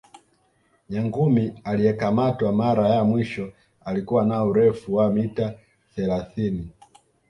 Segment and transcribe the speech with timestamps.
[0.89, 3.53] nyangumi aliyekamatwa mara ya mwisho
[3.85, 5.53] alikuwa na urefu wa mita
[5.95, 6.71] thelathini